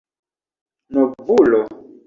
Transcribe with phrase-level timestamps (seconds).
[0.89, 1.61] novulo